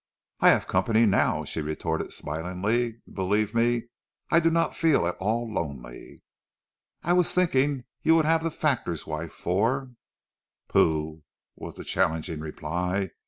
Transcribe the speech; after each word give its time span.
"I 0.39 0.49
have 0.49 0.65
company 0.65 1.05
now," 1.05 1.43
she 1.45 1.61
retorted 1.61 2.11
smilingly, 2.11 2.99
"and 3.05 3.13
believe 3.13 3.53
me 3.53 3.83
I 4.31 4.39
do 4.39 4.49
not 4.49 4.75
feel 4.75 5.05
at 5.05 5.15
all 5.17 5.47
lonely." 5.47 6.23
"I 7.03 7.13
was 7.13 7.35
thinking 7.35 7.83
you 8.01 8.15
would 8.15 8.25
have 8.25 8.41
the 8.41 8.49
factor's 8.49 9.05
wife 9.05 9.31
for" 9.33 9.91
"Pooh!" 10.69 11.21
was 11.55 11.75
the 11.75 11.83
challenging 11.83 12.39
reply. 12.39 13.11